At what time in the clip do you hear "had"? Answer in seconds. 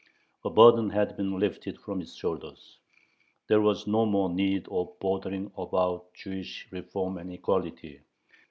0.89-1.15